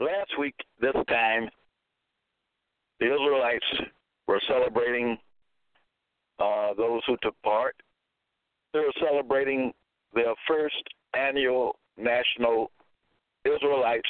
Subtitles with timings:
[0.00, 1.48] Last week, this time,
[2.98, 3.64] the Israelites
[4.26, 5.16] were celebrating
[6.40, 7.76] uh, those who took part.
[8.72, 9.72] They were celebrating
[10.12, 10.82] their first
[11.16, 12.72] annual National
[13.44, 14.08] Israelites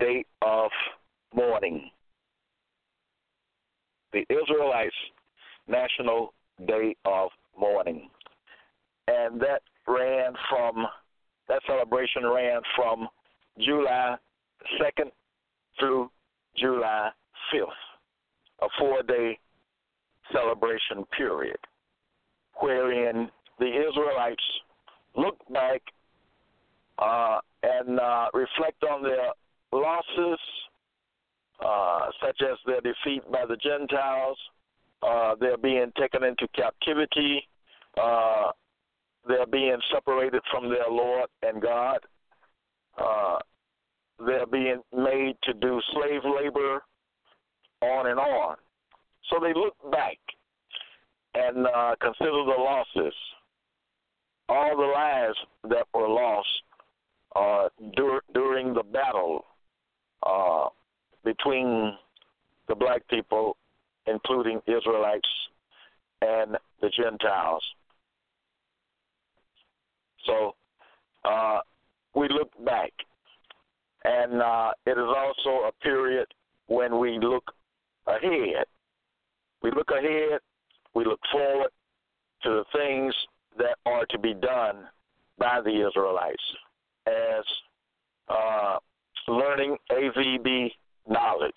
[0.00, 0.70] Day of
[1.34, 1.90] Mourning.
[4.12, 4.96] The Israelites
[5.66, 6.32] National
[6.66, 8.08] Day of Mourning.
[9.08, 10.86] And that ran from,
[11.48, 13.08] that celebration ran from
[13.58, 14.16] July
[14.80, 15.10] 2nd
[15.78, 16.10] through
[16.56, 17.10] July
[17.54, 17.66] 5th,
[18.62, 19.38] a four day
[20.32, 21.58] celebration period,
[22.60, 24.42] wherein the Israelites
[25.16, 25.80] look back
[26.98, 29.32] uh, and uh, reflect on their
[29.72, 30.38] losses,
[31.64, 34.38] uh, such as their defeat by the Gentiles,
[35.02, 37.46] uh, their being taken into captivity,
[38.00, 38.50] uh,
[39.26, 41.98] their being separated from their Lord and God,
[42.96, 43.38] uh,
[44.24, 46.82] they're being made to do slave labor,
[47.82, 48.56] on and on.
[49.30, 50.18] So they look back
[51.34, 53.14] and uh, consider the losses,
[54.48, 55.36] all the lives
[55.68, 56.48] that were lost
[57.36, 59.44] uh, dur- during the battle
[60.26, 60.66] uh,
[61.24, 61.92] between
[62.68, 63.56] the black people,
[64.06, 65.28] including Israelites
[66.22, 67.62] and the Gentiles.
[70.26, 70.54] So
[71.24, 71.60] uh,
[72.14, 72.92] we look back
[74.04, 76.26] and uh, it is also a period
[76.66, 77.44] when we look
[78.06, 78.64] ahead.
[79.62, 80.40] We look ahead,
[80.94, 81.70] we look forward
[82.42, 83.14] to the things
[83.58, 84.84] that are to be done
[85.38, 86.42] by the Israelites
[87.06, 87.44] as
[88.28, 88.78] uh,
[89.26, 90.70] learning AVB
[91.08, 91.52] knowledge.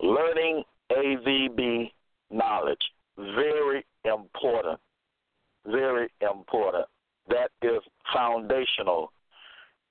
[0.00, 1.90] Learning AVB
[2.30, 2.80] knowledge.
[3.16, 4.78] Very important.
[5.66, 6.86] Very important.
[7.28, 7.80] That is
[8.14, 9.12] foundational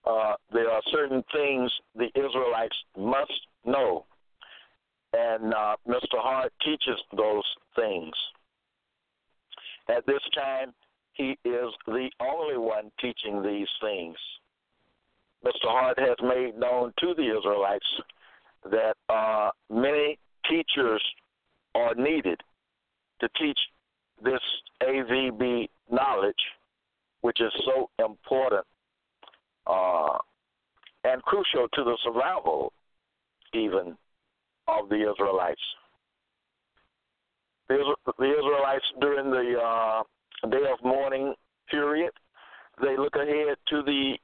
[0.09, 4.05] uh, there are certain things the Israelites must know,
[5.13, 6.17] and uh, Mr.
[6.17, 7.43] Hart teaches those
[7.75, 8.13] things.
[9.87, 10.73] At this time,
[11.13, 14.15] he is the only one teaching these things.
[15.45, 15.65] Mr.
[15.65, 17.87] Hart has made known to the Israelites
[18.71, 20.17] that uh, many
[20.49, 21.03] teachers
[21.75, 22.41] are needed
[23.21, 23.59] to teach
[24.23, 24.41] this
[24.83, 26.35] AVB knowledge,
[27.21, 28.65] which is so important
[29.69, 30.17] uh,
[31.03, 32.73] and crucial to the survival,
[33.53, 33.95] even,
[34.67, 35.61] of the Israelites.
[37.67, 40.03] The, the Israelites during the uh,
[40.49, 41.33] day of mourning
[41.69, 42.11] period,
[42.81, 44.17] they look ahead to the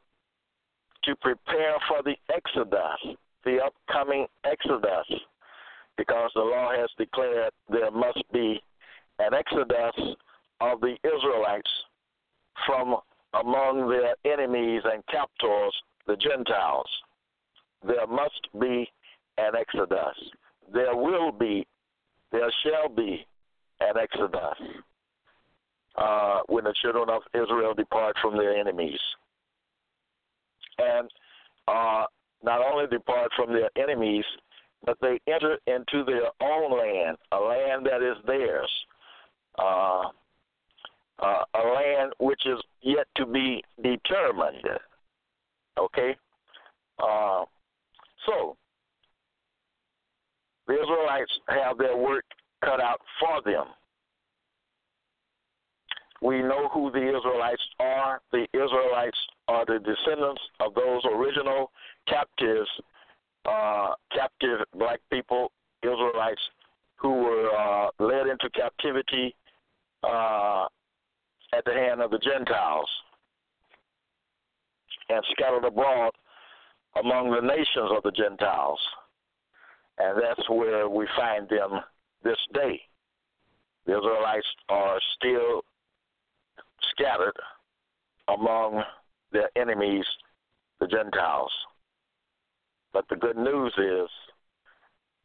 [1.03, 5.05] to prepare for the Exodus, the upcoming Exodus,
[5.97, 8.59] because the law has declared there must be
[9.19, 10.15] an Exodus
[10.61, 11.69] of the Israelites
[12.65, 12.95] from
[13.39, 15.73] among their enemies and captors,
[16.07, 16.87] the Gentiles.
[17.85, 18.89] There must be
[19.37, 20.15] an exodus.
[20.73, 21.67] There will be,
[22.31, 23.25] there shall be
[23.81, 24.57] an exodus
[25.97, 28.99] uh, when the children of Israel depart from their enemies.
[30.77, 31.09] And
[31.67, 32.05] uh,
[32.43, 34.25] not only depart from their enemies,
[34.85, 38.71] but they enter into their own land, a land that is theirs.
[39.57, 40.03] Uh,
[41.19, 44.63] uh, a land which is yet to be determined.
[45.77, 46.15] Okay?
[46.99, 47.45] Uh,
[48.25, 48.57] so,
[50.67, 52.25] the Israelites have their work
[52.63, 53.65] cut out for them.
[56.21, 58.21] We know who the Israelites are.
[58.31, 59.17] The Israelites
[59.47, 61.71] are the descendants of those original
[62.07, 62.69] captives,
[63.45, 65.51] uh, captive black people,
[65.83, 66.41] Israelites,
[66.95, 69.35] who were uh, led into captivity
[70.03, 70.65] uh,
[71.53, 72.89] at the hand of the Gentiles
[75.09, 76.11] and scattered abroad
[76.99, 78.79] among the nations of the Gentiles.
[79.97, 81.79] and that's where we find them
[82.23, 82.81] this day.
[83.85, 85.63] The Israelites are still
[86.91, 87.35] scattered
[88.27, 88.83] among
[89.31, 90.05] their enemies,
[90.79, 91.51] the Gentiles.
[92.91, 94.09] But the good news is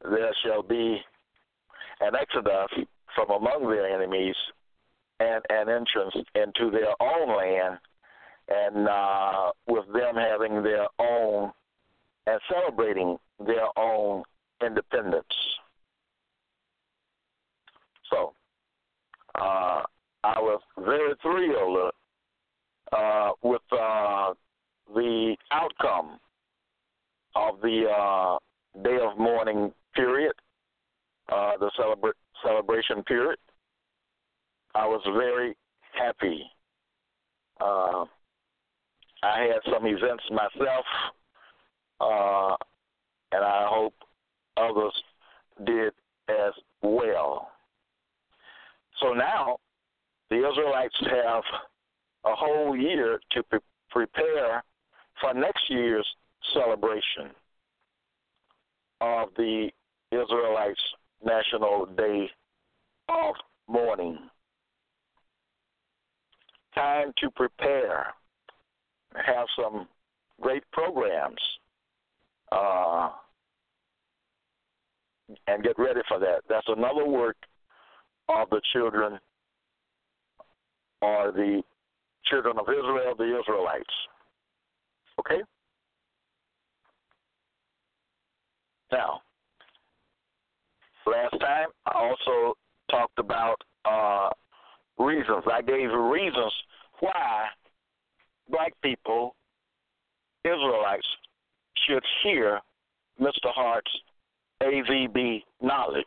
[0.03, 1.01] there shall be
[2.01, 2.69] an exodus
[3.15, 4.37] from among their enemies
[5.21, 7.79] and an entrance into their own land,
[8.49, 11.53] and uh, with them having their own
[12.27, 14.23] and celebrating their own
[14.65, 15.25] independence.
[18.11, 18.33] So,
[19.37, 19.83] uh,
[20.23, 21.93] I was very thrilled
[22.93, 24.35] uh, with uh,
[24.95, 26.19] the outcome
[27.37, 28.39] of the uh,
[28.83, 30.33] day of mourning period,
[31.31, 32.13] uh, the celebra-
[32.45, 33.39] celebration period.
[34.75, 35.57] I was very
[35.93, 36.43] happy.
[37.61, 38.05] Uh,
[39.23, 40.85] I had some events myself,
[42.01, 42.57] uh,
[43.33, 43.95] and I hope
[44.57, 44.93] others
[45.65, 45.93] did
[46.29, 46.53] as
[46.83, 47.51] well.
[49.01, 49.57] So now
[50.31, 51.43] the Israelites have
[52.25, 53.59] a whole year to pre-
[53.91, 54.63] prepare
[55.21, 56.07] for next year's
[56.55, 57.35] celebration
[59.01, 59.71] of the
[60.13, 60.81] Israelites'
[61.25, 62.31] National Day
[63.09, 63.35] of
[63.69, 64.19] Mourning.
[66.75, 68.07] Time to prepare,
[69.15, 69.89] have some
[70.41, 71.41] great programs,
[72.53, 73.11] uh,
[75.47, 76.43] and get ready for that.
[76.49, 77.37] That's another work
[78.29, 79.19] of the children
[81.03, 81.63] or the
[82.27, 83.85] children of Israel, the Israelites.
[85.19, 85.43] Okay?
[88.93, 89.21] Now,
[91.07, 92.55] last time I also
[92.91, 94.31] talked about uh,
[95.01, 95.45] reasons.
[95.53, 96.53] I gave reasons
[97.01, 97.47] why
[98.49, 99.35] black people,
[100.45, 101.07] Israelites,
[101.87, 102.61] should hear
[103.21, 103.53] Mr.
[103.55, 103.91] Hart's
[104.63, 106.05] AVB knowledge.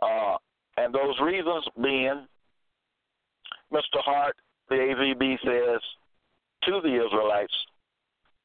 [0.00, 0.36] Uh,
[0.76, 2.26] and those reasons being,
[3.72, 4.00] Mr.
[4.04, 4.36] Hart,
[4.68, 5.80] the AVB says
[6.64, 7.54] to the Israelites,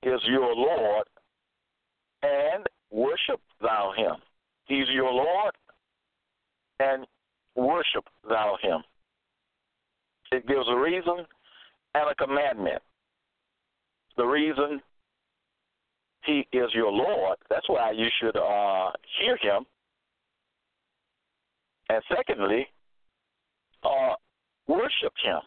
[0.04, 1.08] is your Lord,
[2.22, 4.16] and worship thou him.
[4.66, 5.54] He's your Lord,
[6.80, 7.06] and
[7.58, 8.84] worship thou him.
[10.32, 11.26] It gives a reason
[11.96, 12.82] and a commandment.
[14.16, 14.82] The reason
[16.26, 19.66] he is your Lord, that's why you should uh, hear him.
[21.90, 22.68] And secondly,
[23.84, 24.16] uh,
[24.68, 25.40] worship him.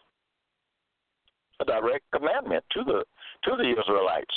[1.59, 3.03] A direct commandment to the
[3.43, 4.33] to the Israelites.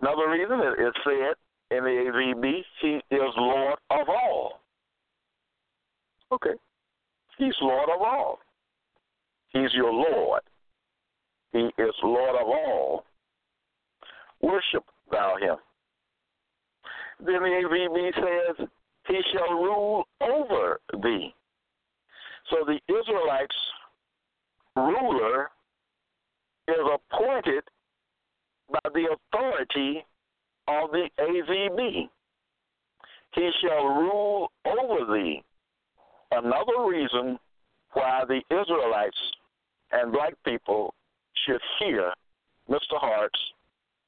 [0.00, 4.60] Another reason it, it said in the AVB, he is Lord of all.
[6.32, 6.54] Okay.
[7.38, 8.38] He's Lord of all.
[9.52, 10.42] He's your Lord.
[11.52, 13.04] He is Lord of all.
[14.42, 15.56] Worship thou him.
[17.24, 18.68] Then the AVB says,
[19.08, 21.34] He shall rule over thee.
[22.50, 23.54] So the Israelites'
[24.76, 25.50] ruler
[26.68, 27.64] is appointed
[28.70, 30.04] by the authority
[30.68, 32.08] of the AVB.
[33.34, 35.42] He shall rule over thee.
[36.30, 37.38] Another reason
[37.92, 39.16] why the Israelites
[39.92, 40.94] and black people
[41.46, 42.12] should hear
[42.68, 42.98] Mr.
[42.98, 43.40] Hart's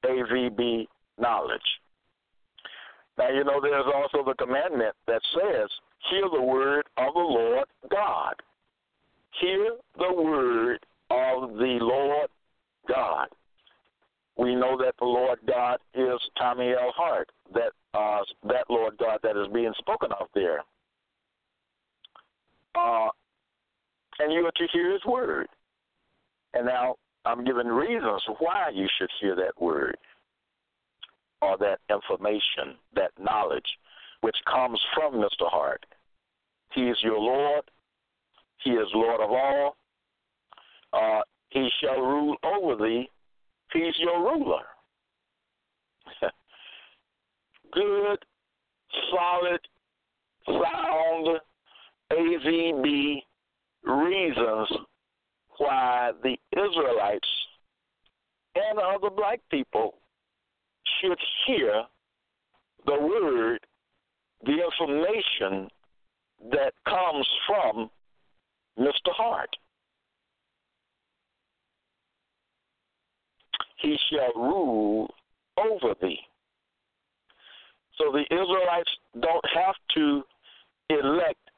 [0.04, 0.86] AVB
[1.18, 1.60] knowledge.
[3.18, 5.68] Now, you know, there's also the commandment that says,
[6.10, 8.34] Hear the word of the Lord God.
[9.40, 10.80] Hear the word
[11.10, 12.28] of the Lord
[12.88, 13.28] God.
[14.36, 16.92] We know that the Lord God is Tommy L.
[16.96, 20.60] Hart, that uh, that Lord God that is being spoken of there.
[22.74, 23.08] Uh,
[24.18, 25.48] and you are to hear His word.
[26.54, 29.96] And now I'm giving reasons why you should hear that word
[31.42, 33.64] or that information, that knowledge,
[34.20, 35.48] which comes from Mr.
[35.48, 35.84] Hart.
[36.74, 37.62] He is your Lord.
[38.62, 39.76] He is Lord of all.
[40.92, 43.08] Uh, he shall rule over thee.
[43.72, 44.62] He's your ruler.
[47.72, 48.18] Good,
[49.10, 49.60] solid,
[50.46, 51.40] sound
[52.12, 53.22] AVB
[53.84, 54.68] reasons
[55.58, 57.28] why the Israelites
[58.54, 59.94] and other black people
[61.00, 61.84] should hear
[62.86, 63.60] the word,
[64.44, 65.68] the information
[66.50, 67.90] that comes from
[68.78, 69.12] Mr.
[69.12, 69.54] Hart.
[73.76, 75.14] He shall rule
[75.58, 76.20] over thee.
[77.96, 78.90] So the Israelites
[79.20, 80.22] don't have to
[80.88, 81.49] elect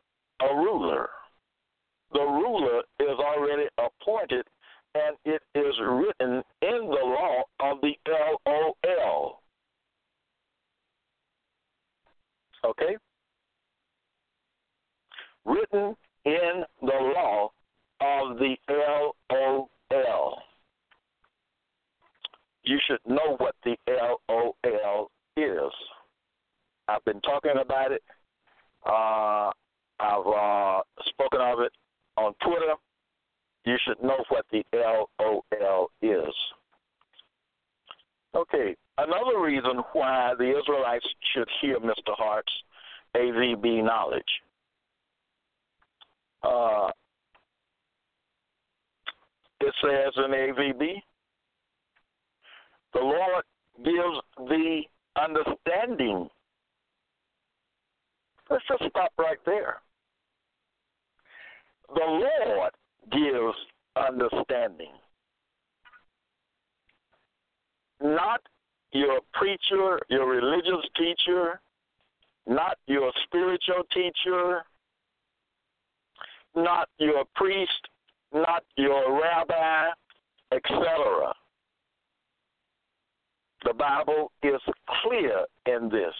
[0.50, 1.08] a ruler.
[2.12, 4.44] The ruler is already appointed
[4.94, 7.94] and it is written in the law of the
[8.46, 9.38] LOL
[12.64, 12.96] Okay?
[15.44, 17.50] Written in the law
[18.00, 18.56] of the
[19.90, 20.42] LOL.
[22.64, 25.72] You should know what the LOL is.
[26.88, 28.02] I've been talking about it.
[28.86, 29.50] Uh,
[30.00, 31.72] I've uh, spoken of it
[32.16, 32.74] on Twitter.
[33.64, 36.34] You should know what the LOL is.
[38.34, 42.16] Okay, another reason why the Israelites should hear Mr.
[42.16, 42.52] Hart's
[43.14, 44.22] AVB knowledge.
[46.42, 46.90] Uh,
[49.60, 51.02] it says in AVB,
[52.94, 53.44] the Lord
[53.84, 54.82] gives the
[55.16, 56.28] understanding.
[58.52, 59.80] Let's just stop right there.
[61.88, 62.72] The Lord
[63.10, 63.56] gives
[63.96, 64.92] understanding.
[68.02, 68.42] Not
[68.92, 71.62] your preacher, your religious teacher,
[72.46, 74.60] not your spiritual teacher,
[76.54, 77.88] not your priest,
[78.34, 79.88] not your rabbi,
[80.54, 81.32] etc.
[83.64, 84.60] The Bible is
[85.02, 86.14] clear in this.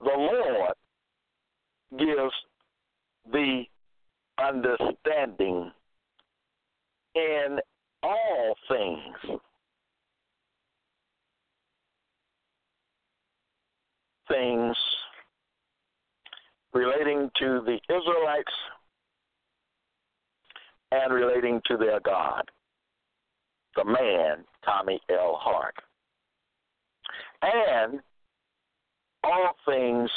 [0.00, 0.74] The Lord
[1.98, 2.32] gives
[3.32, 3.64] the
[4.38, 5.70] understanding
[7.14, 7.58] in
[8.02, 9.38] all things.
[14.28, 14.76] Things
[16.72, 18.52] relating to the Israelites
[20.92, 22.44] and relating to their God,
[23.76, 25.36] the man, Tommy L.
[25.40, 25.74] Hart.
[27.42, 28.00] And
[29.24, 30.10] all things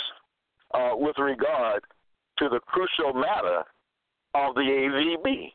[0.73, 1.83] uh, with regard
[2.39, 3.63] to the crucial matter
[4.33, 5.51] of the AVB.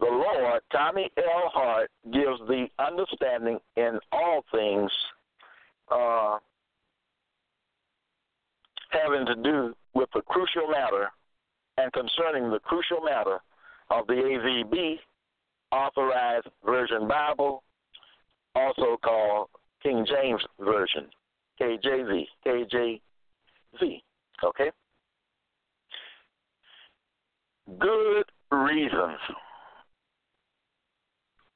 [0.00, 1.50] The Lord, Tommy L.
[1.52, 4.90] Hart, gives the understanding in all things
[5.90, 6.38] uh,
[8.90, 11.08] having to do with the crucial matter
[11.78, 13.38] and concerning the crucial matter
[13.90, 14.98] of the AVB,
[15.70, 17.62] Authorized Version Bible,
[18.54, 19.48] also called
[19.82, 21.06] King James Version,
[21.60, 24.02] KJV, KJV.
[24.44, 24.70] Okay?
[27.78, 29.18] Good reasons,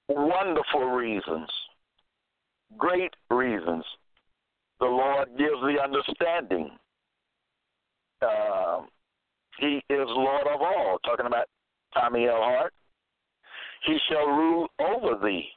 [0.09, 1.49] wonderful reasons,
[2.79, 3.85] great reasons.
[4.79, 6.71] The Lord gives the understanding.
[8.21, 8.83] Uh,
[9.59, 10.99] he is Lord of all.
[11.05, 11.47] Talking about
[11.95, 12.37] Tommy L.
[12.37, 12.75] Hart.
[13.87, 15.49] He shall rule over thee.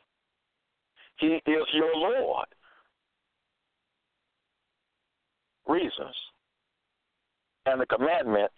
[1.19, 2.48] He is your Lord.
[5.69, 6.15] Reasons.
[7.67, 8.51] And the commandment,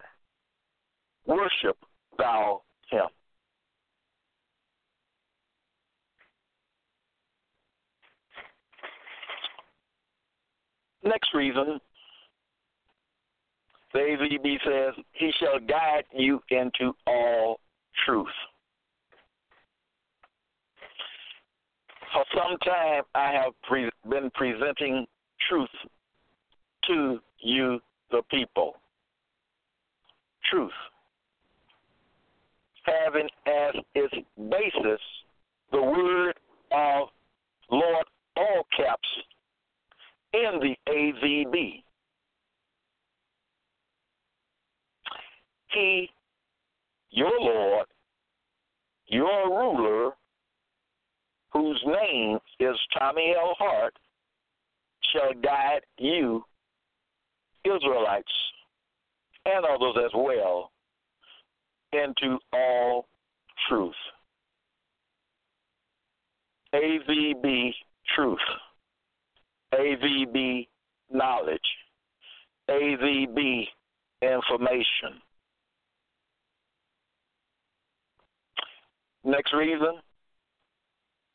[1.27, 1.77] worship
[2.17, 3.07] thou him.
[11.03, 11.81] Next reason,
[13.93, 13.99] the
[14.63, 17.59] says, He shall guide you into all
[18.05, 18.27] truth.
[22.13, 25.05] For some time, I have pre- been presenting
[25.49, 25.69] truth
[26.87, 27.79] to you,
[28.11, 28.75] the people.
[30.49, 30.71] Truth.
[32.85, 34.99] Having as its basis
[35.71, 36.33] the word
[36.71, 37.09] of
[37.69, 39.07] Lord, all caps,
[40.33, 41.83] in the AVB.
[45.73, 46.09] He,
[47.11, 47.85] your Lord,
[49.07, 50.11] your ruler,
[51.53, 53.55] whose name is Tommy L.
[53.57, 53.93] Hart,
[55.13, 56.43] shall guide you,
[57.65, 58.31] Israelites,
[59.45, 60.71] and others as well,
[61.93, 63.07] into all
[63.67, 63.93] truth.
[66.73, 67.71] AVB
[68.15, 68.39] truth.
[69.73, 70.67] AVB
[71.11, 71.59] knowledge.
[72.69, 73.67] AVB
[74.21, 75.21] information.
[79.23, 79.99] Next reason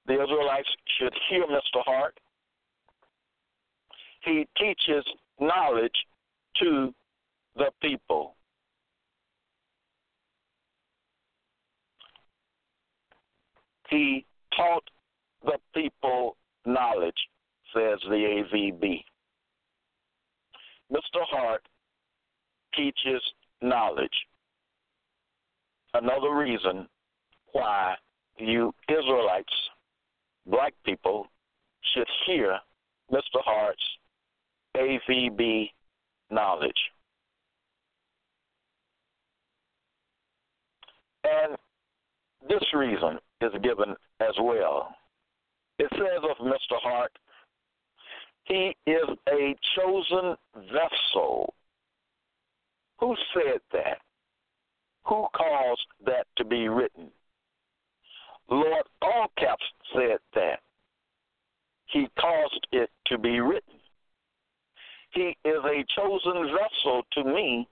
[0.06, 0.68] the Israelites
[0.98, 1.82] should hear Mr.
[1.84, 2.18] Hart.
[4.24, 5.04] He teaches
[5.40, 5.94] knowledge
[6.60, 6.94] to
[7.56, 8.34] the people.
[13.88, 14.24] He
[14.56, 14.84] taught
[15.44, 17.14] the people knowledge,
[17.74, 19.04] says the AVB.
[20.92, 21.22] Mr.
[21.30, 21.62] Hart
[22.74, 23.22] teaches
[23.62, 24.08] knowledge.
[25.94, 26.86] Another reason
[27.52, 27.94] why
[28.38, 29.52] you Israelites,
[30.46, 31.26] black people,
[31.94, 32.58] should hear
[33.10, 33.40] Mr.
[33.44, 33.82] Hart's
[34.76, 35.70] AVB
[36.30, 36.72] knowledge.
[41.24, 41.56] And
[42.48, 44.94] this reason is given as well.
[45.78, 46.80] It says of Mr.
[46.82, 47.12] Hart,
[48.44, 51.52] He is a chosen vessel.
[52.98, 53.98] Who said that?
[55.04, 57.10] Who caused that to be written?
[58.48, 59.56] Lord Allcaps
[59.92, 60.60] said that.
[61.86, 63.75] He caused it to be written.
[65.16, 67.66] He is a chosen vessel to me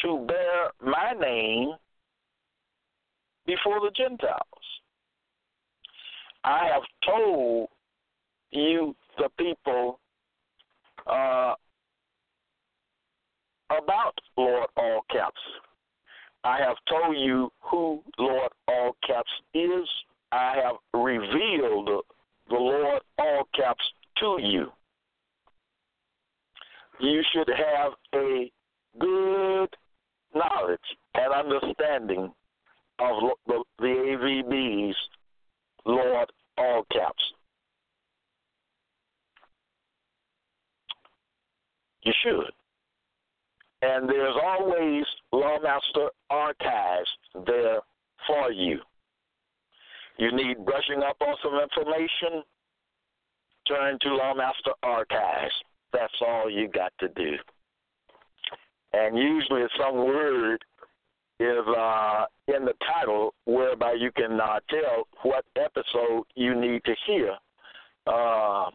[0.00, 1.74] to bear my name
[3.46, 4.40] before the Gentiles.
[6.42, 7.68] I have told
[8.50, 10.00] you, the people,
[11.06, 11.54] uh,
[13.70, 15.40] about Lord All Caps.
[16.42, 19.88] I have told you who Lord All Caps is.
[20.32, 21.90] I have revealed
[22.48, 23.84] the Lord All Caps
[24.18, 24.72] to you.
[27.00, 28.50] You should have a
[28.98, 29.68] good
[30.34, 30.78] knowledge
[31.14, 32.32] and understanding
[32.98, 34.96] of the, the AVB's
[35.86, 37.22] Lord All Caps.
[42.02, 42.50] You should.
[43.82, 47.08] And there's always Lawmaster Archives
[47.46, 47.80] there
[48.26, 48.78] for you.
[50.18, 52.42] You need brushing up on some information,
[53.66, 55.54] turn to Lawmaster Archives.
[55.92, 57.32] That's all you got to do.
[58.92, 60.64] And usually some word
[61.38, 66.94] is uh, in the title whereby you can uh, tell what episode you need to
[67.06, 67.34] hear.
[68.06, 68.66] Uh,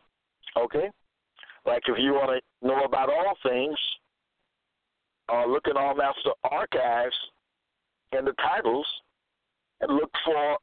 [0.57, 0.89] okay?
[1.65, 3.77] Like if you want to know about all things,
[5.31, 7.15] uh, look in Lawmaster Archives
[8.17, 8.85] in the titles
[9.81, 10.57] and look for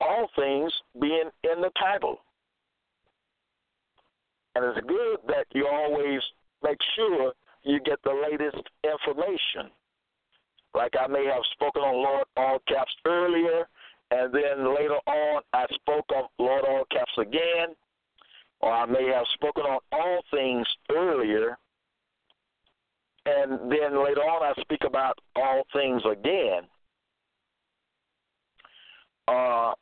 [0.00, 2.18] all things being in the title.
[4.58, 6.20] And it's good that you always
[6.64, 9.70] make sure you get the latest information.
[10.74, 13.68] Like I may have spoken on Lord All Caps earlier,
[14.10, 17.76] and then later on I spoke on Lord All Caps again,
[18.58, 21.56] or I may have spoken on all things earlier,
[23.26, 26.62] and then later on I speak about all things again.
[29.28, 29.72] Uh,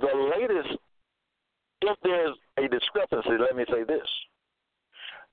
[0.00, 0.78] the latest,
[1.86, 4.08] if there's a discrepancy, let me say this.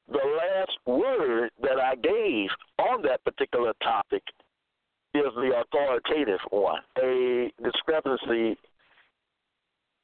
[0.07, 4.23] The last word that I gave on that particular topic
[5.13, 6.81] is the authoritative one.
[7.01, 8.57] A discrepancy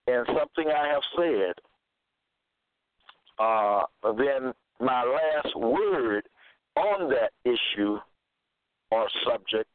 [0.08, 1.54] in something I have said,
[3.40, 3.82] uh,
[4.18, 6.24] then my last word
[6.76, 7.98] on that issue
[8.92, 9.70] or subject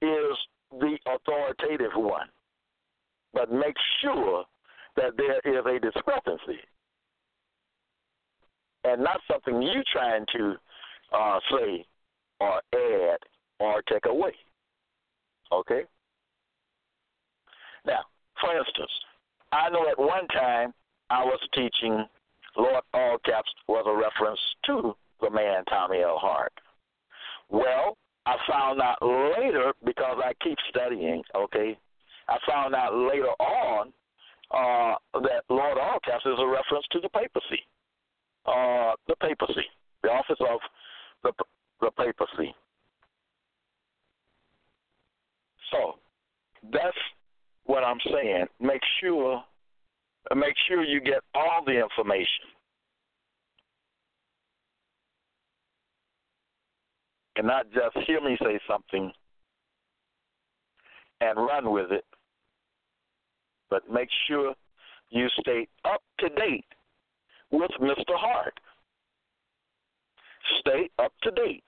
[0.00, 0.36] is
[0.70, 2.28] the authoritative one.
[3.34, 4.44] But make sure
[4.96, 6.60] that there is a discrepancy
[8.84, 10.54] and not something you trying to
[11.12, 11.84] uh, say
[12.40, 13.18] or add
[13.58, 14.32] or take away.
[15.52, 15.82] Okay?
[17.86, 18.00] Now,
[18.40, 18.90] for instance,
[19.52, 20.72] I know at one time
[21.10, 22.06] I was teaching
[22.56, 26.18] Lord All Caps was a reference to the man Tommy L.
[26.18, 26.52] Hart.
[27.48, 31.76] Well, I found out later because I keep studying, okay?
[32.28, 33.92] I found out later on
[34.50, 37.62] uh, that Lord All is a reference to the papacy.
[38.46, 39.66] Uh, the papacy,
[40.02, 40.60] the office of
[41.22, 41.32] the,
[41.80, 42.54] the papacy.
[45.70, 45.94] So
[46.72, 46.96] that's
[47.64, 48.46] what I'm saying.
[48.60, 49.42] Make sure
[50.34, 52.26] make sure you get all the information.
[57.36, 59.10] And not just hear me say something
[61.20, 62.04] and run with it,
[63.70, 64.54] but make sure
[65.10, 66.64] you stay up to date
[67.50, 68.14] with Mr.
[68.16, 68.58] Hart.
[70.60, 71.64] Stay up to date.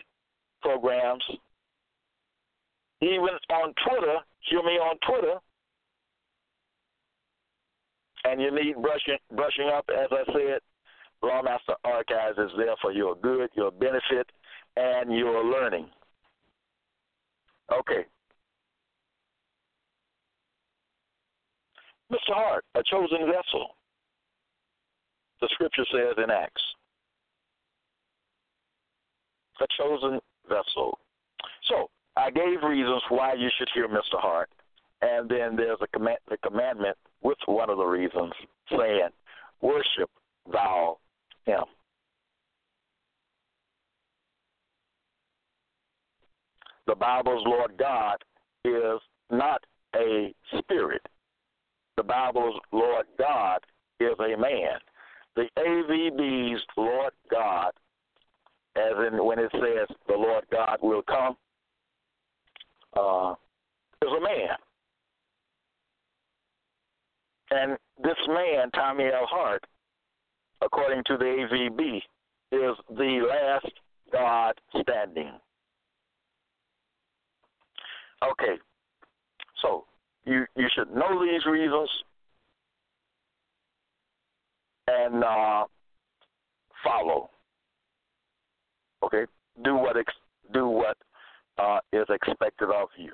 [0.61, 1.25] Programs
[3.03, 5.39] even on Twitter, hear me on Twitter,
[8.25, 10.61] and you need brushing brushing up, as I said,
[11.23, 14.31] Lawmaster Archives is there for your good, your benefit,
[14.77, 15.89] and your learning.
[17.73, 18.07] Okay.
[22.13, 22.35] Mr.
[22.35, 23.77] Hart, a chosen vessel.
[25.41, 26.63] The scripture says in Acts.
[29.61, 30.99] A chosen vessel.
[31.69, 34.19] So, I gave reasons why you should hear Mr.
[34.21, 34.51] Hart,
[35.01, 38.33] and then there's a command, the commandment with one of the reasons
[38.71, 39.09] saying,
[39.61, 40.11] "Worship
[40.53, 40.99] thou
[41.47, 41.65] him."
[46.87, 48.23] The Bible's Lord God
[48.65, 51.07] is not a spirit.
[51.97, 53.59] The Bible's Lord God
[54.01, 54.79] is a man.
[55.37, 57.73] The AVB's Lord God,
[58.77, 61.37] as in when it says the Lord God will come,
[62.95, 63.35] uh,
[64.03, 64.57] is a man.
[67.51, 69.27] And this man, Tommy L.
[69.29, 69.65] Hart,
[70.63, 71.97] according to the AVB,
[72.53, 73.73] is the last
[74.11, 75.33] God standing.
[78.23, 78.55] Okay,
[79.61, 79.85] so
[80.25, 81.89] you you should know these reasons
[84.89, 85.65] and uh,
[86.85, 87.31] follow.
[89.05, 89.25] Okay,
[89.65, 90.15] do what ex-
[90.53, 90.97] do what
[91.59, 93.13] uh, is expected of you.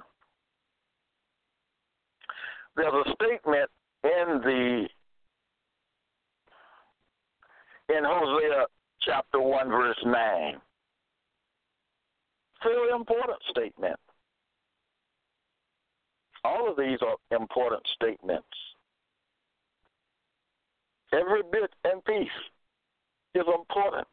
[2.77, 3.71] There's a statement
[4.05, 4.89] in the
[7.89, 8.67] in Hosea
[9.03, 10.61] chapter one verse nine.
[12.63, 13.99] Very important statement.
[16.45, 18.47] All of these are important statements.
[21.13, 22.29] Every bit and piece
[23.35, 24.07] is important.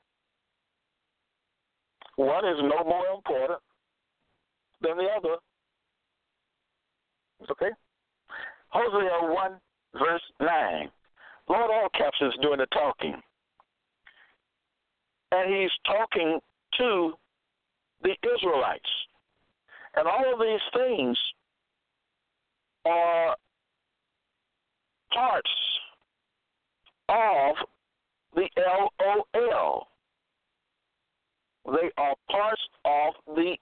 [2.15, 3.59] One is no more important
[4.81, 5.35] than the other.
[7.51, 7.71] Okay?
[8.69, 9.51] Hosea 1,
[9.93, 10.89] verse 9.
[11.49, 13.21] Lord All Caps is doing the talking.
[15.31, 16.39] And he's talking
[16.77, 17.13] to
[18.01, 18.89] the Israelites.
[19.95, 21.17] And all of these things
[22.85, 23.35] are
[25.13, 25.49] parts
[27.09, 27.55] of
[28.35, 28.47] the
[29.35, 29.87] LOL.
[31.65, 33.55] They are parts of the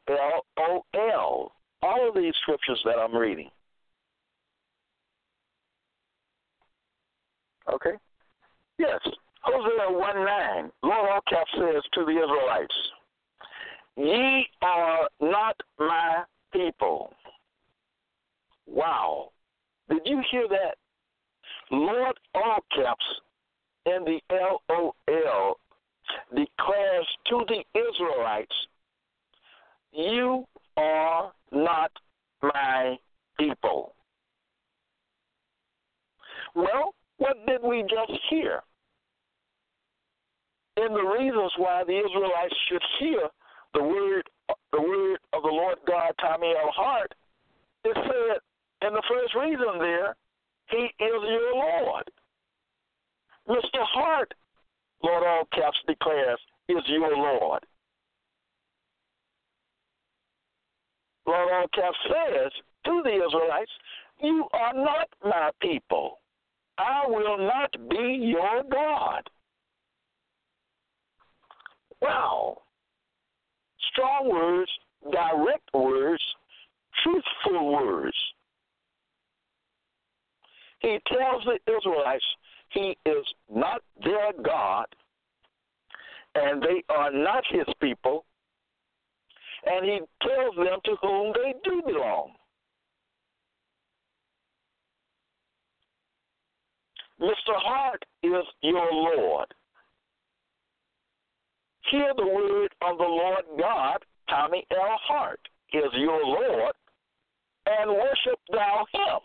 [0.57, 1.51] LOL.
[1.81, 3.49] All of these scriptures that I'm reading.
[7.71, 7.93] Okay?
[8.77, 8.99] Yes.
[9.41, 12.75] Hosea 1 9, Lord all cap says to the Israelites,
[13.97, 17.13] Ye are not my people.
[18.67, 19.29] Wow.
[19.89, 20.75] Did you hear that?
[21.71, 23.05] Lord all caps
[23.85, 25.57] and the LOL
[26.29, 28.55] declares to the Israelites,
[29.91, 30.45] You
[30.77, 31.91] are not
[32.41, 32.97] my
[33.39, 33.93] people.
[36.55, 38.61] Well, what did we just hear?
[40.77, 43.29] And the reasons why the Israelites should hear
[43.73, 44.29] the word
[44.71, 46.71] the word of the Lord God, Tommy L.
[46.75, 47.13] Hart,
[47.85, 48.39] it said
[48.87, 50.15] in the first reason there,
[50.69, 52.09] He is your Lord.
[53.47, 53.83] Mr.
[53.93, 54.33] Hart,
[55.03, 57.65] Lord All Caps declares, is your Lord.
[61.25, 62.51] Lord All Caps says
[62.85, 63.71] to the Israelites,
[64.21, 66.19] You are not my people.
[66.77, 69.29] I will not be your God.
[72.01, 72.57] Wow.
[73.91, 74.71] Strong words,
[75.11, 76.23] direct words,
[77.03, 78.15] truthful words.
[80.83, 82.25] He tells the Israelites
[82.69, 84.85] he is not their God,
[86.35, 88.25] and they are not his people,
[89.65, 92.33] and he tells them to whom they do belong.
[97.21, 97.55] Mr.
[97.55, 99.47] Hart is your Lord.
[101.91, 104.99] Hear the word of the Lord God, Tommy L.
[105.07, 105.39] Hart
[105.71, 106.73] is your Lord,
[107.67, 109.19] and worship thou him.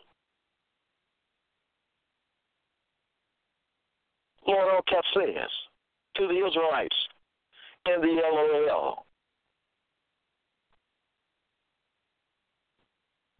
[4.49, 5.51] Lord Cap says
[6.17, 6.97] to the Israelites
[7.87, 9.05] in the LOL.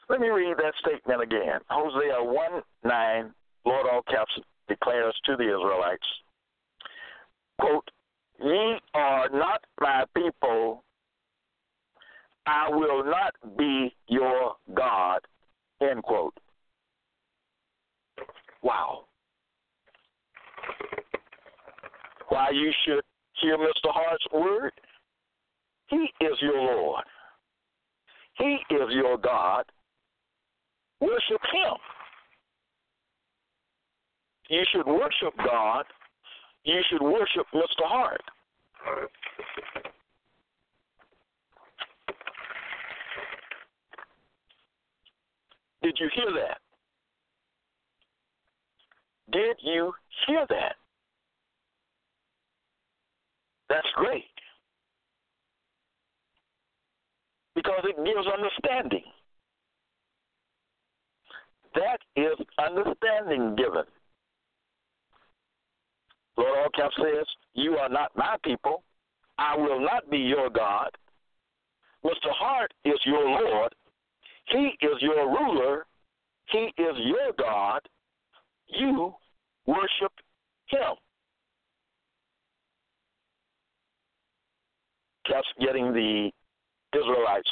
[0.09, 1.61] Let me read that statement again.
[1.69, 4.33] Hosea 1 9, Lord Caps
[4.69, 6.07] declares to the Israelites,
[7.61, 7.91] quote,
[8.43, 10.85] Ye are not my people,
[12.47, 15.21] I will not be your God,
[15.83, 16.35] end quote.
[18.63, 19.08] Wow.
[22.29, 23.03] Why you should
[23.41, 23.87] hear Mr.
[23.87, 24.73] Hart's word?
[25.89, 27.05] He is your Lord.
[28.35, 29.65] He is your God.
[31.01, 31.75] Worship Him.
[34.51, 35.85] You should worship God.
[36.65, 37.85] You should worship Mr.
[37.85, 38.23] Hart.
[45.83, 46.59] Did you hear that?
[49.33, 49.93] Did you
[50.27, 50.77] hear that?
[53.69, 54.25] That's great.
[57.55, 59.05] Because it gives understanding.
[61.75, 63.85] That is understanding given.
[66.37, 68.83] Lord Allcap says, You are not my people.
[69.39, 70.91] I will not be your God.
[72.05, 72.31] Mr.
[72.31, 73.75] Hart is your Lord.
[74.47, 75.85] He is your ruler.
[76.47, 77.81] He is your God.
[78.69, 79.15] You
[79.67, 80.13] worship
[80.67, 80.95] him.
[85.27, 86.31] Kept getting the
[86.97, 87.51] Israelites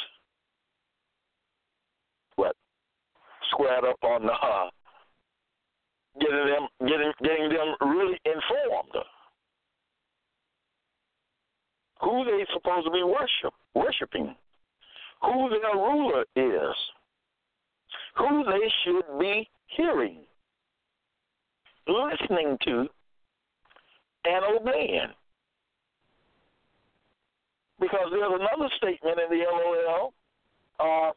[2.35, 2.55] what
[3.51, 4.69] squared up on the uh,
[6.19, 9.05] getting them getting getting them really informed
[12.01, 14.35] who they supposed to be worship worshiping,
[15.21, 16.75] who their ruler is,
[18.15, 20.19] who they should be hearing,
[21.87, 22.87] listening to,
[24.25, 25.13] and obeying.
[27.79, 30.13] Because there's another statement in the LOL
[30.79, 31.11] uh,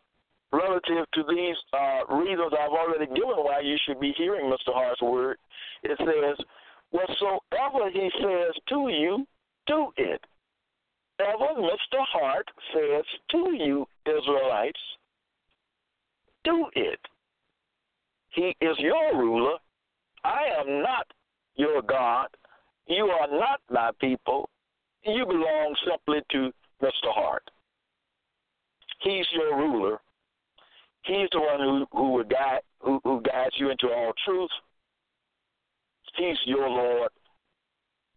[0.53, 4.75] relative to these uh, reasons I've already given why you should be hearing Mr.
[4.75, 5.39] Hart's word.
[5.83, 6.45] It says,
[6.91, 9.25] Whatsoever he says to you,
[9.67, 10.21] do it.
[11.21, 12.03] Ever Mr.
[12.13, 14.81] Hart says to you, Israelites,
[16.45, 16.99] do it.
[18.31, 19.59] He is your ruler.
[20.25, 21.07] I am not
[21.57, 22.29] your God.
[22.87, 24.49] You are not my people.
[25.05, 26.51] You belong simply to
[26.83, 27.13] Mr.
[27.13, 27.49] Hart.
[29.01, 29.99] He's your ruler.
[31.05, 34.51] He's the one who who would guide who, who guides you into all truth.
[36.17, 37.11] He's your Lord.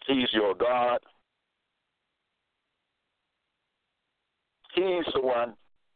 [0.08, 1.00] He's your God.
[4.76, 5.54] He's the one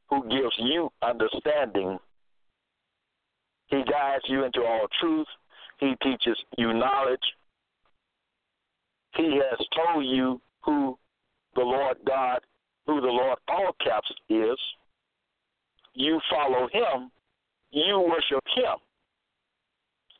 [0.10, 1.98] who gives you understanding.
[3.67, 5.28] He guides you into all truth.
[5.80, 7.20] He teaches you knowledge.
[9.16, 10.98] He has told you who
[11.56, 12.40] the Lord God,
[12.86, 14.58] who the Lord all caps is.
[15.94, 17.12] You follow him.
[17.72, 18.78] You worship him.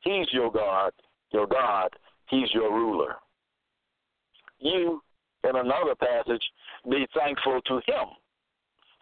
[0.02, 0.92] He's your God,
[1.32, 1.90] your God.
[2.30, 3.16] He's your ruler.
[4.60, 5.02] You,
[5.44, 6.44] in another passage,
[6.90, 8.08] be thankful to him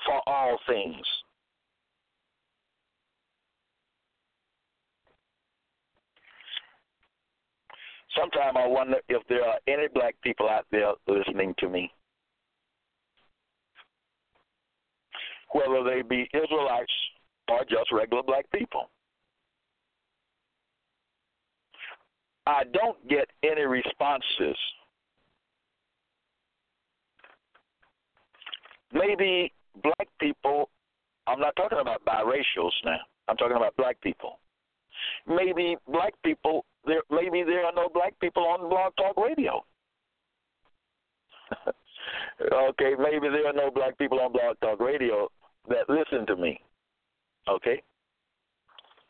[0.06, 1.06] for all things.
[8.18, 11.92] Sometimes I wonder if there are any black people out there listening to me.
[15.52, 16.92] Whether they be Israelites
[17.50, 18.90] or just regular black people.
[22.48, 24.58] I don't get any responses.
[28.94, 29.52] Maybe
[29.82, 30.70] black people,
[31.28, 33.00] I'm not talking about biracials now.
[33.28, 34.40] I'm talking about black people.
[35.28, 39.66] Maybe black people, there maybe there are no black people on Blog Talk Radio.
[42.70, 45.30] okay, maybe there are no black people on Blog Talk Radio
[45.70, 46.60] that listen to me.
[47.48, 47.82] Okay?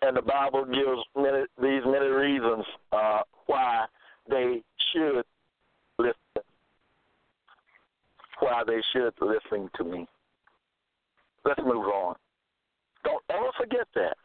[0.02, 3.86] And the Bible gives many, these many reasons uh, why
[4.30, 5.24] they should
[5.98, 6.44] listen,
[8.40, 10.08] why they should listen to me.
[11.46, 12.16] Let's move on.
[13.04, 14.18] Don't ever forget that.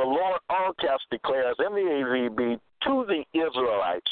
[0.00, 4.10] The Lord all caps declares in the AVB to the Israelites,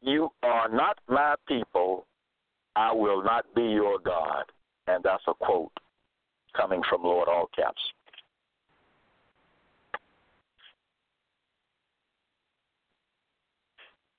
[0.00, 2.06] You are not my people,
[2.76, 4.44] I will not be your God.
[4.86, 5.72] And that's a quote
[6.56, 7.82] coming from Lord all caps.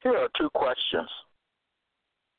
[0.04, 1.10] Here are two questions.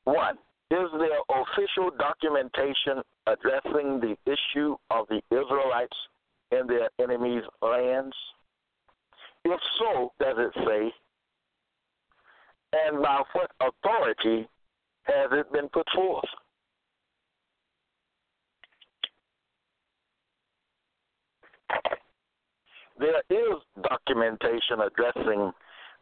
[0.03, 0.35] One,
[0.69, 5.97] is there official documentation addressing the issue of the Israelites
[6.51, 8.15] in their enemies' lands?
[9.43, 10.93] If so, does it say?
[12.73, 14.47] And by what authority
[15.03, 16.25] has it been put forth?
[22.99, 25.51] There is documentation addressing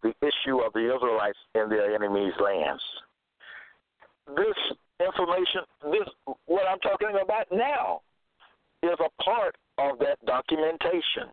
[0.02, 2.82] the issue of the Israelites in their enemies' lands
[4.28, 4.58] this
[5.00, 6.08] information, this
[6.46, 8.02] what I'm talking about now,
[8.84, 11.32] is a part of that documentation.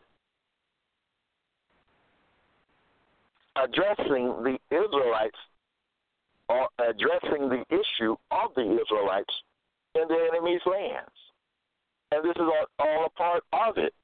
[3.57, 5.37] Addressing the Israelites
[6.49, 9.35] or addressing the issue of the Israelites
[9.95, 11.11] in their enemy's lands.
[12.11, 13.95] And this is all, all a part of it.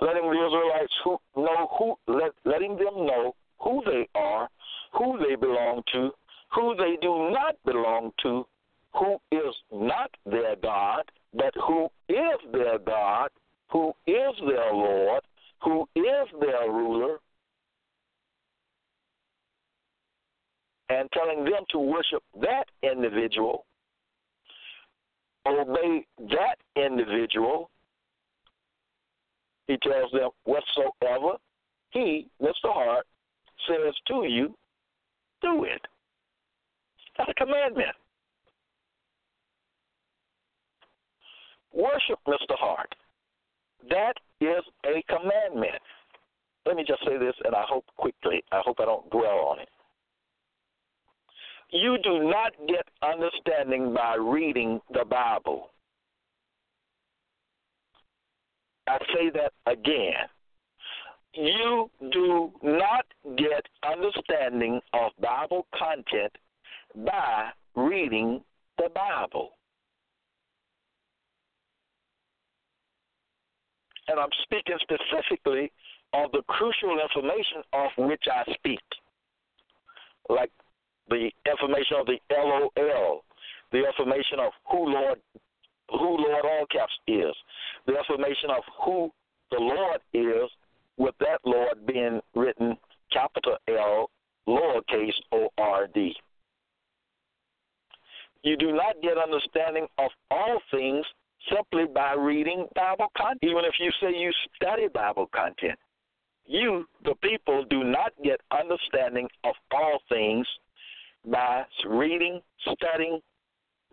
[0.00, 4.48] Letting the Israelites who know who let, letting them know who they are,
[4.92, 6.10] who they belong to,
[6.52, 8.44] who they do not belong to,
[8.94, 11.02] who is not their God,
[11.32, 13.28] but who is their God,
[13.70, 15.22] who is their Lord,
[15.62, 17.18] who is their ruler,
[20.90, 23.64] and telling them to worship that individual,
[25.46, 27.70] obey that individual.
[29.66, 31.38] He tells them, whatsoever
[31.90, 32.52] he, Mr.
[32.64, 33.06] Hart,
[33.66, 34.54] says to you,
[35.40, 35.80] do it.
[37.16, 37.96] That's a commandment.
[41.74, 42.56] Worship Mr.
[42.56, 42.94] Hart.
[43.90, 45.82] That is a commandment.
[46.66, 49.58] Let me just say this, and I hope quickly, I hope I don't dwell on
[49.58, 49.68] it.
[51.70, 55.70] You do not get understanding by reading the Bible.
[58.86, 60.28] I say that again.
[61.32, 63.06] You do not
[63.36, 66.32] get understanding of Bible content
[66.94, 68.42] by reading
[68.78, 69.50] the Bible.
[74.08, 75.72] And I'm speaking specifically
[76.12, 78.80] of the crucial information of which I speak,
[80.28, 80.50] like
[81.08, 83.24] the information of the LOL,
[83.72, 85.20] the information of who Lord,
[85.90, 87.34] who Lord all caps is,
[87.86, 89.10] the information of who
[89.50, 90.50] the Lord is,
[90.96, 92.76] with that Lord being written
[93.12, 94.10] capital L,
[94.46, 96.14] lowercase O R D.
[98.42, 101.04] You do not get understanding of all things
[101.52, 103.40] simply by reading Bible content.
[103.42, 105.78] Even if you say you study Bible content,
[106.46, 110.46] you, the people, do not get understanding of all things
[111.24, 113.20] by reading, studying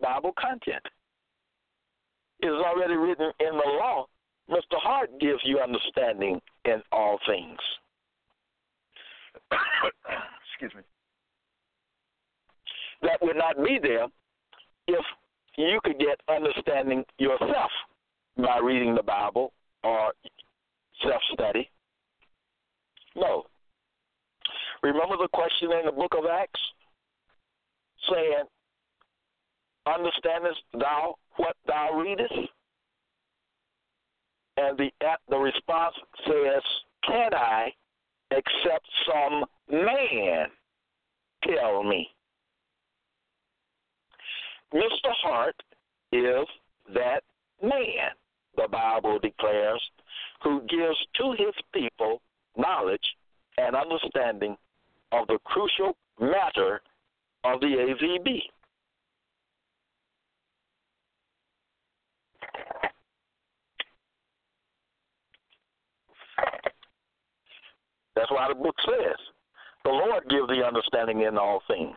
[0.00, 0.82] Bible content.
[2.40, 4.06] It is already written in the law.
[4.50, 4.76] Mr.
[4.78, 7.58] Hart gives you understanding in all things.
[10.50, 10.82] Excuse me.
[13.02, 14.06] That would not be there
[14.88, 15.04] if
[15.56, 17.70] you could get understanding yourself
[18.36, 19.52] by reading the Bible
[19.84, 20.12] or
[21.02, 21.68] self study.
[23.16, 23.44] No.
[24.82, 26.60] Remember the question in the book of Acts
[28.10, 28.44] saying,
[29.86, 32.32] Understandest thou what thou readest?
[34.56, 36.62] And the uh, the response says,
[37.06, 37.72] Can I
[38.30, 40.46] except some man
[41.44, 42.08] tell me?
[44.74, 45.12] Mr.
[45.22, 45.56] Hart
[46.12, 46.46] is
[46.94, 47.22] that
[47.62, 48.10] man,
[48.56, 49.82] the Bible declares,
[50.42, 52.20] who gives to his people
[52.56, 53.04] knowledge
[53.58, 54.56] and understanding
[55.12, 56.80] of the crucial matter
[57.44, 58.40] of the AVB.
[68.14, 69.16] That's why the book says,
[69.84, 71.96] the Lord gives the understanding in all things.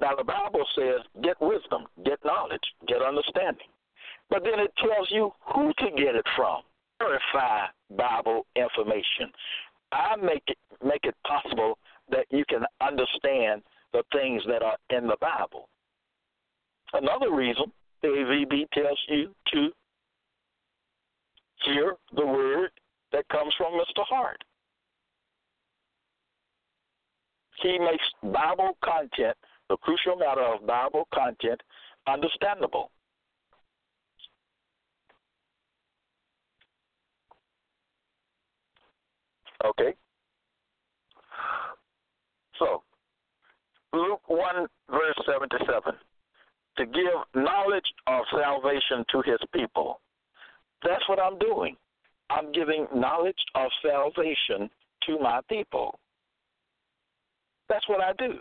[0.00, 3.68] Now, the Bible says, get wisdom, get knowledge, get understanding.
[4.30, 6.62] But then it tells you who to get it from.
[6.98, 9.30] Verify Bible information.
[9.92, 11.78] I make it make it possible
[12.10, 15.68] that you can understand the things that are in the Bible.
[16.92, 19.68] Another reason the AVB tells you to
[21.64, 22.70] hear the word
[23.12, 24.04] that comes from Mr.
[24.08, 24.42] Hart.
[27.62, 29.36] He makes Bible content
[29.70, 31.60] the crucial matter of Bible content
[32.08, 32.90] understandable.
[39.64, 39.94] Okay?
[42.58, 42.82] So,
[43.92, 45.92] Luke 1, verse 77
[46.76, 46.94] to give
[47.34, 50.00] knowledge of salvation to his people.
[50.82, 51.76] That's what I'm doing.
[52.30, 54.70] I'm giving knowledge of salvation
[55.06, 55.98] to my people.
[57.68, 58.40] That's what I do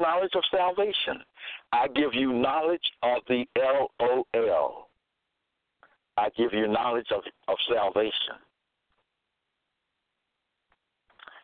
[0.00, 1.22] knowledge of salvation.
[1.72, 4.88] I give you knowledge of the L O L.
[6.16, 8.36] I give you knowledge of, of salvation.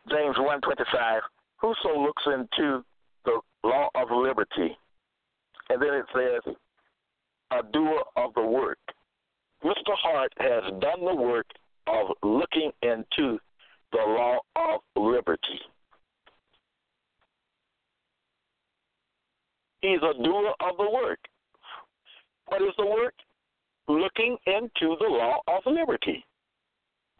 [0.09, 1.21] James 125,
[1.57, 2.83] whoso looks into
[3.25, 4.77] the law of liberty,
[5.69, 6.53] and then it says,
[7.51, 8.79] a doer of the work.
[9.63, 9.95] Mr.
[10.01, 11.47] Hart has done the work
[11.87, 13.39] of looking into
[13.91, 15.59] the law of liberty.
[19.87, 21.19] He's a doer of the work.
[22.47, 23.13] What is the work?
[23.87, 26.25] Looking into the law of liberty.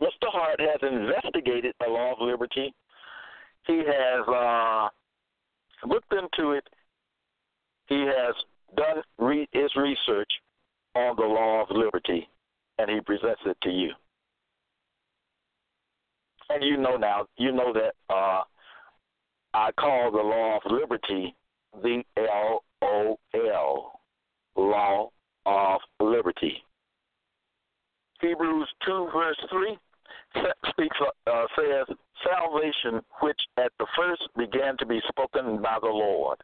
[0.02, 0.28] Mr.
[0.30, 2.74] Hart has investigated the law of liberty.
[3.68, 4.90] He has uh,
[5.88, 6.68] looked into it.
[7.88, 8.36] He has
[8.76, 10.32] done re- his research
[10.94, 12.28] on the law of liberty,
[12.80, 13.92] and he presents it to you.
[16.50, 18.42] And you know now, you know that uh,
[19.54, 21.34] I call the law of liberty
[21.82, 24.00] the L O L,
[24.56, 25.10] law
[25.46, 26.64] of liberty.
[28.22, 29.78] Hebrews 2, verse 3
[30.70, 36.38] speaks, uh, says, Salvation, which at the first began to be spoken by the Lord,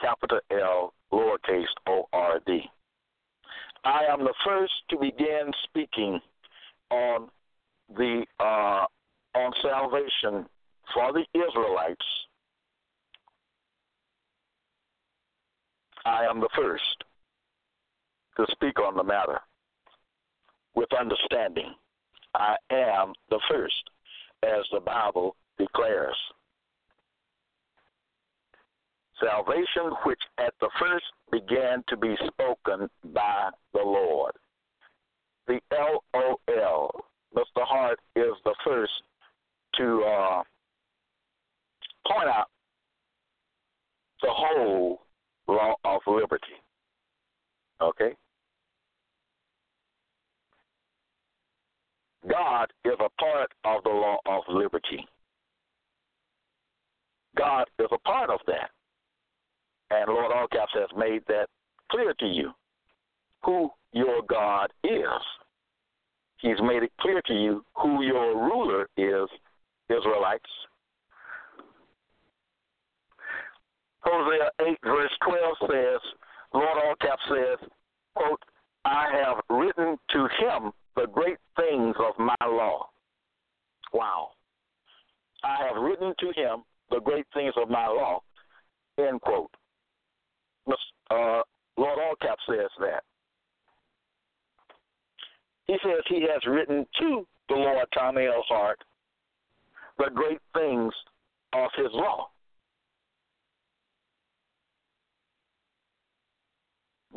[0.00, 2.62] capital L, lowercase o r d.
[3.84, 6.20] I am the first to begin speaking
[6.90, 7.28] on
[7.96, 8.86] the uh,
[9.36, 10.46] on salvation
[10.92, 12.06] for the Israelites
[16.04, 17.04] I am the first
[18.36, 19.40] to speak on the matter
[20.74, 21.74] with understanding.
[22.34, 23.90] I am the first,
[24.42, 26.16] as the Bible declares.
[29.20, 34.32] Salvation, which at the first began to be spoken by the Lord.
[35.46, 37.64] The LOL, Mr.
[37.64, 38.92] Hart, is the first
[39.76, 40.42] to uh,
[42.06, 42.48] point out
[44.22, 45.03] the whole
[45.48, 46.46] law of liberty.
[47.80, 48.14] Okay?
[52.28, 55.06] God is a part of the law of liberty.
[57.36, 58.70] God is a part of that.
[59.90, 61.46] And Lord Allcaps has made that
[61.90, 62.52] clear to you
[63.44, 65.22] who your God is.
[66.38, 69.28] He's made it clear to you who your ruler is,
[69.88, 70.44] Israelites.
[74.00, 75.03] Hosea 8, verse
[75.70, 76.00] says,
[76.52, 77.68] Lord Allcap says,
[78.14, 78.40] quote,
[78.84, 82.88] I have written to him the great things of my law.
[83.92, 84.30] Wow.
[85.42, 88.20] I have written to him the great things of my law,
[88.98, 89.50] end quote.
[91.10, 91.42] Uh,
[91.76, 93.02] Lord Allcap says that.
[95.66, 98.42] He says he has written to the Lord Tommy L.
[98.48, 98.78] Hart
[99.98, 100.92] the great things
[101.52, 102.28] of his law.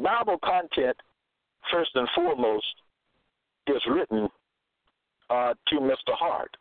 [0.08, 0.96] Bible content,
[1.70, 2.66] first and foremost,
[3.68, 4.30] is written
[5.30, 6.14] uh, to Mr.
[6.18, 6.56] Hart,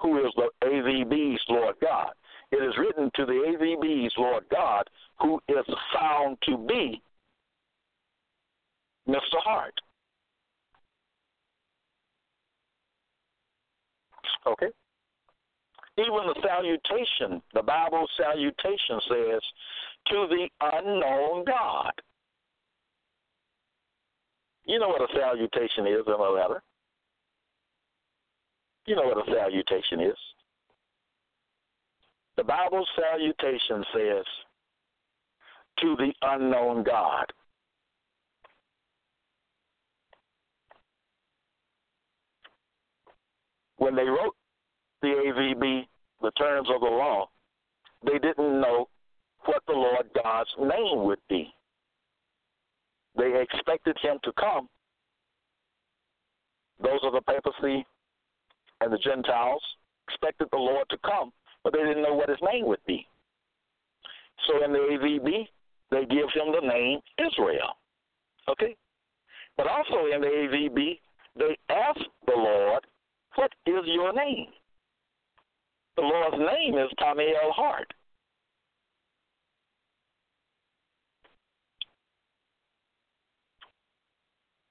[0.00, 2.10] who is the AVB's Lord God.
[2.50, 4.82] It is written to the AVB's Lord God,
[5.20, 5.64] who is
[5.94, 7.00] found to be
[9.08, 9.38] Mr.
[9.44, 9.74] Hart.
[14.44, 14.72] Okay?
[15.98, 19.40] Even the salutation, the Bible salutation says,
[20.08, 21.92] to the unknown God.
[24.66, 26.62] You know what a salutation is in a letter.
[28.86, 30.18] You know what a salutation is.
[32.36, 34.24] The Bible salutation says,
[35.80, 37.26] to the unknown God.
[43.78, 44.34] When they wrote
[45.02, 45.86] the AVB,
[46.22, 47.28] the terms of the law,
[48.04, 48.88] they didn't know
[49.44, 51.52] what the Lord God's name would be.
[53.16, 54.68] They expected him to come.
[56.82, 57.86] Those of the papacy
[58.80, 59.62] and the Gentiles
[60.08, 61.32] expected the Lord to come,
[61.64, 63.06] but they didn't know what his name would be.
[64.46, 65.48] So in the AVB,
[65.90, 67.76] they give him the name Israel.
[68.48, 68.76] Okay?
[69.56, 70.98] But also in the AVB,
[71.38, 72.86] they ask the Lord,
[73.36, 74.48] What is your name?
[75.96, 77.52] The Lord's name is Tommy L.
[77.52, 77.92] Hart.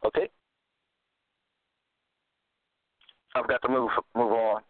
[0.06, 0.30] Okay?
[3.36, 4.62] I've got to move move on.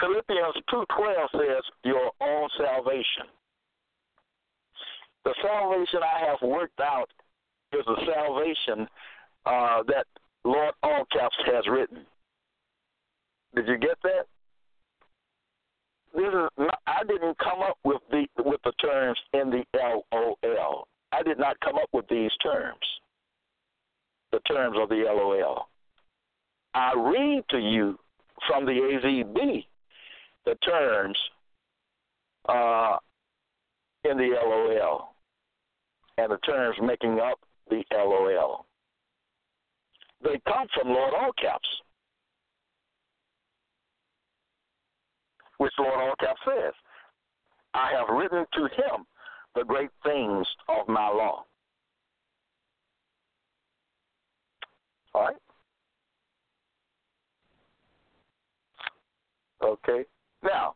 [0.00, 3.26] Philippians two twelve says, "Your own salvation."
[5.24, 7.08] The salvation I have worked out
[7.72, 8.88] is the salvation
[9.46, 10.06] uh, that
[10.44, 12.04] Lord Allcaps has written.
[13.54, 14.26] Did you get that?
[16.14, 20.88] This is not, I didn't come up with the with the terms in the LOL.
[21.12, 22.78] I did not come up with these terms.
[24.32, 25.68] The terms of the LOL.
[26.74, 27.98] I read to you
[28.48, 29.66] from the AVB
[30.44, 31.18] the terms
[32.48, 32.96] uh,
[34.04, 35.14] in the LOL
[36.18, 37.38] and the terms making up
[37.68, 38.64] the LOL.
[40.22, 41.82] They come from Lord Allcaps.
[45.62, 46.74] which Lord Allcap says,
[47.72, 49.06] I have written to him
[49.54, 51.44] the great things of my law.
[55.14, 55.36] All right?
[59.62, 60.04] Okay.
[60.42, 60.74] Now,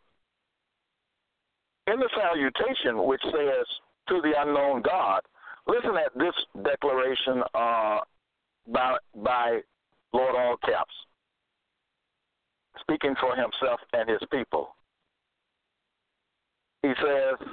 [1.87, 3.67] in the salutation, which says,
[4.09, 5.21] to the unknown God,
[5.67, 8.01] listen at this declaration uh,
[8.69, 9.61] by, by
[10.13, 10.95] Lord All Caps,
[12.81, 14.75] speaking for himself and his people.
[16.83, 17.49] He says,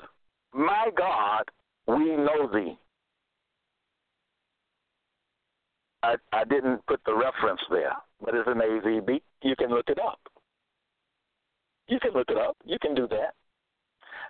[0.54, 1.44] My God,
[1.88, 2.78] we know thee.
[6.04, 7.94] I, I didn't put the reference there,
[8.24, 9.22] but it's an AVB.
[9.42, 10.20] You can look it up.
[11.88, 12.58] You can look it up.
[12.66, 13.34] You can do that.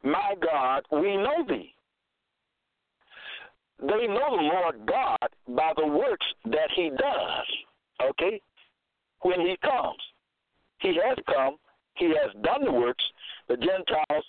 [0.04, 1.74] My God, we know thee.
[3.82, 8.42] They know the Lord God by the works that he does, okay,
[9.22, 10.00] when he comes.
[10.80, 11.58] He has come,
[11.96, 13.04] he has done the works.
[13.48, 14.26] The Gentiles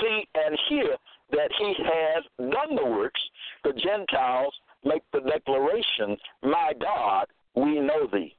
[0.00, 0.96] see and hear
[1.32, 3.20] that he has done the works.
[3.64, 4.54] The Gentiles
[4.84, 8.34] make the declaration, My God, we know thee.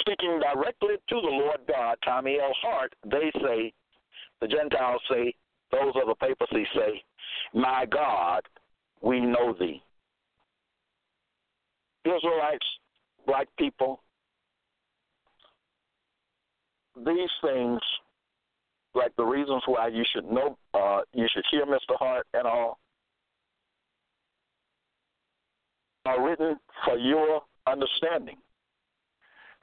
[0.00, 2.52] Speaking directly to the Lord God, Tommy L.
[2.62, 3.72] Hart, they say,
[4.40, 5.34] the Gentiles say,
[5.72, 7.02] those of the papacy say,
[7.54, 8.42] My God,
[9.00, 9.82] we know thee.
[12.04, 12.66] Israelites,
[13.26, 14.00] black people,
[17.04, 17.80] these things,
[18.96, 21.96] like the reasons why you should know, uh, you should hear Mr.
[21.98, 22.78] Hart and all,
[26.06, 28.36] are written for your understanding,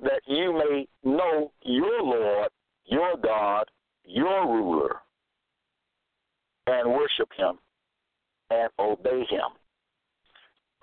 [0.01, 2.49] that you may know your Lord,
[2.85, 3.65] your God,
[4.05, 4.97] your ruler,
[6.67, 7.57] and worship him
[8.51, 9.51] and obey him.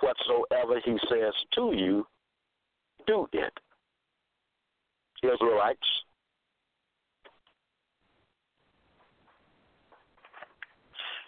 [0.00, 2.06] Whatsoever he says to you,
[3.06, 3.52] do it.
[5.22, 5.86] Israelites,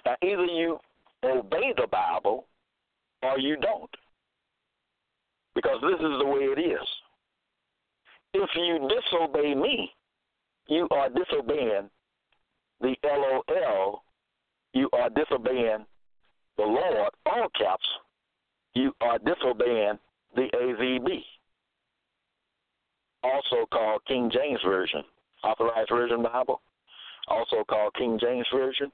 [0.05, 0.79] now either you
[1.25, 2.47] obey the Bible
[3.23, 3.91] or you don't.
[5.55, 6.89] Because this is the way it is.
[8.35, 9.91] If you disobey me,
[10.69, 11.91] you are disobeying
[12.81, 14.03] the LOL,
[14.73, 15.85] you are disobeying
[16.57, 17.87] the Lord, all caps,
[18.75, 19.99] you are disobeying
[20.35, 21.23] the AVB,
[23.23, 25.03] also called King James Version,
[25.45, 26.61] Authorized Version Bible,
[27.29, 28.91] also called King James Version.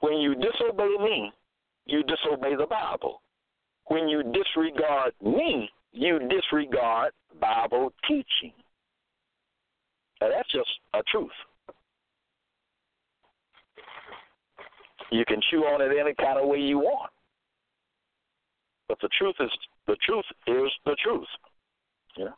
[0.00, 1.32] When you disobey me,
[1.86, 3.22] you disobey the Bible.
[3.86, 8.52] When you disregard me, you disregard Bible teaching.
[10.20, 11.30] Now, that's just a truth.
[15.10, 17.10] You can chew on it any kind of way you want.
[18.88, 19.50] But the truth is
[19.86, 21.26] the truth is the truth.
[22.16, 22.28] Yeah.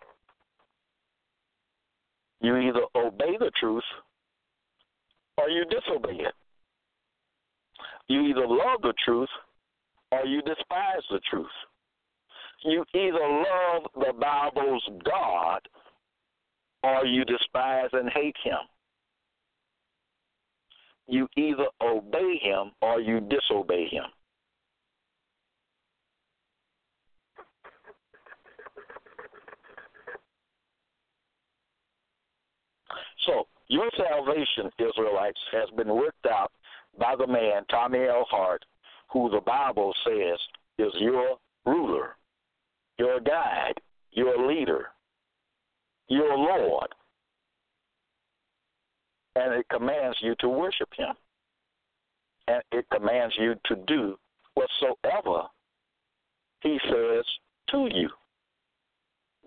[2.41, 3.85] You either obey the truth
[5.37, 6.35] or you disobey it.
[8.09, 9.29] You either love the truth
[10.11, 11.47] or you despise the truth.
[12.65, 15.61] You either love the Bible's God
[16.83, 18.59] or you despise and hate him.
[21.07, 24.05] You either obey him or you disobey him.
[33.27, 36.53] So, your salvation, Israelites, has been worked out
[36.99, 38.27] by the man, Tommy L.
[38.31, 38.65] Hart,
[39.13, 40.39] who the Bible says
[40.79, 42.17] is your ruler,
[42.99, 43.75] your guide,
[44.13, 44.89] your leader,
[46.09, 46.89] your Lord.
[49.37, 51.15] And it commands you to worship him.
[52.49, 54.17] And it commands you to do
[54.55, 55.45] whatsoever
[56.61, 57.25] he says
[57.71, 58.09] to you.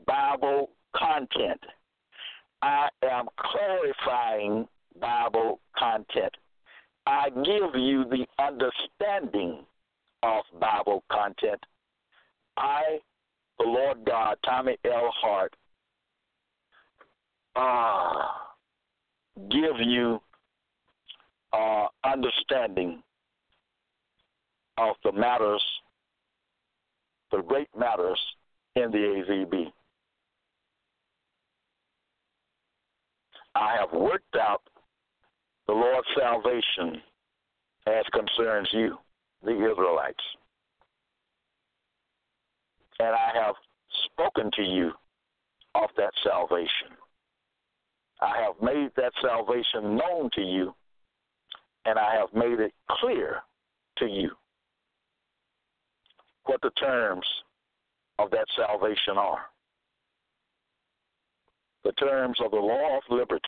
[0.05, 1.59] Bible content.
[2.61, 4.67] I am clarifying
[4.99, 6.35] Bible content.
[7.11, 9.65] I give you the understanding
[10.23, 11.59] of Bible content.
[12.55, 12.99] I,
[13.59, 15.13] the Lord God, Tommy L.
[15.21, 15.53] Hart,
[17.57, 18.27] uh,
[19.49, 20.21] give you
[21.51, 23.03] uh, understanding
[24.77, 25.63] of the matters,
[27.33, 28.19] the great matters
[28.77, 29.65] in the AVB.
[33.53, 34.61] I have worked out
[35.71, 37.01] the Lord's salvation
[37.87, 38.97] as concerns you,
[39.41, 40.23] the Israelites.
[42.99, 43.55] And I have
[44.03, 44.91] spoken to you
[45.75, 46.91] of that salvation.
[48.19, 50.73] I have made that salvation known to you,
[51.85, 53.37] and I have made it clear
[53.99, 54.31] to you
[56.47, 57.25] what the terms
[58.19, 59.45] of that salvation are.
[61.85, 63.47] The terms of the law of liberty